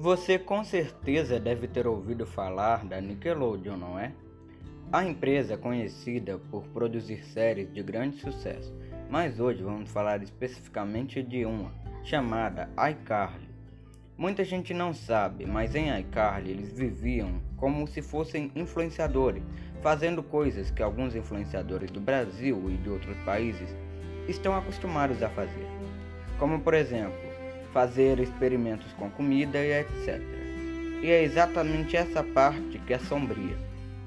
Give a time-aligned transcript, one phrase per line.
[0.00, 4.12] Você com certeza deve ter ouvido falar da Nickelodeon, não é?
[4.90, 8.74] A empresa conhecida por produzir séries de grande sucesso,
[9.10, 11.70] mas hoje vamos falar especificamente de uma,
[12.02, 13.46] chamada iCarly.
[14.16, 19.42] Muita gente não sabe, mas em iCarly eles viviam como se fossem influenciadores,
[19.82, 23.76] fazendo coisas que alguns influenciadores do Brasil e de outros países
[24.26, 25.66] estão acostumados a fazer.
[26.38, 27.29] Como por exemplo,
[27.72, 30.20] fazer experimentos com comida e etc.
[31.02, 33.56] E é exatamente essa parte que é sombria,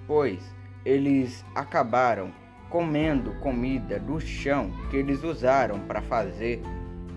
[0.06, 0.40] pois
[0.86, 2.32] eles acabaram
[2.70, 6.62] comendo comida do chão que eles usaram para fazer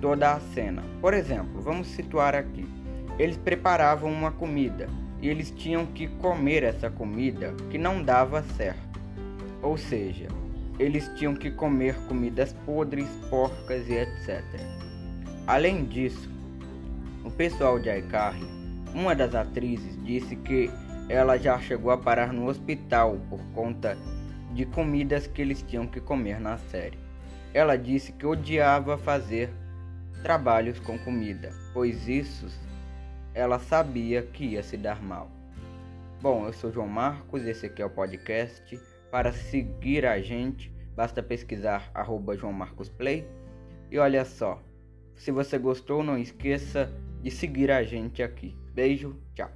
[0.00, 0.82] toda a cena.
[1.00, 2.66] Por exemplo, vamos situar aqui:
[3.18, 4.88] eles preparavam uma comida
[5.20, 9.00] e eles tinham que comer essa comida que não dava certo.
[9.62, 10.28] Ou seja,
[10.78, 14.42] eles tinham que comer comidas podres, porcas e etc.
[15.46, 16.28] Além disso,
[17.36, 18.48] pessoal de iCarly,
[18.94, 20.70] uma das atrizes, disse que
[21.06, 23.96] ela já chegou a parar no hospital por conta
[24.54, 26.98] de comidas que eles tinham que comer na série.
[27.52, 29.50] Ela disse que odiava fazer
[30.22, 32.48] trabalhos com comida, pois isso
[33.34, 35.30] ela sabia que ia se dar mal.
[36.22, 38.80] Bom, eu sou João Marcos, esse aqui é o podcast.
[39.10, 43.28] Para seguir a gente, basta pesquisar arroba João Marcos Play.
[43.90, 44.62] E olha só,
[45.14, 46.90] se você gostou, não esqueça
[47.26, 48.54] de seguir a gente aqui.
[48.72, 49.50] Beijo, tchau.